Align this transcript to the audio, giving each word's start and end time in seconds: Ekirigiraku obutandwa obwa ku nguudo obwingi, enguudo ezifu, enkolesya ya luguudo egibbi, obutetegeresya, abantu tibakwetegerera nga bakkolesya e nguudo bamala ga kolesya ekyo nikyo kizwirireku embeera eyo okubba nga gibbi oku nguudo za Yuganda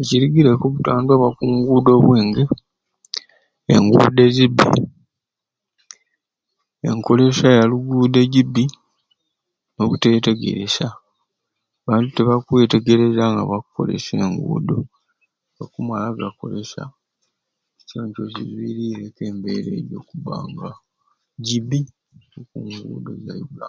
Ekirigiraku 0.00 0.64
obutandwa 0.66 1.12
obwa 1.16 1.28
ku 1.36 1.44
nguudo 1.52 1.90
obwingi, 1.98 2.42
enguudo 3.74 4.20
ezifu, 4.28 4.68
enkolesya 6.88 7.48
ya 7.58 7.64
luguudo 7.70 8.18
egibbi, 8.24 8.64
obutetegeresya, 9.80 10.88
abantu 11.82 12.08
tibakwetegerera 12.16 13.24
nga 13.32 13.42
bakkolesya 13.50 14.14
e 14.24 14.26
nguudo 14.30 14.76
bamala 15.58 16.08
ga 16.18 16.28
kolesya 16.40 16.84
ekyo 17.80 17.96
nikyo 18.02 18.24
kizwirireku 18.34 19.20
embeera 19.30 19.70
eyo 19.80 19.96
okubba 20.02 20.34
nga 20.50 20.68
gibbi 21.46 21.80
oku 22.40 22.56
nguudo 22.66 23.10
za 23.24 23.32
Yuganda 23.40 23.66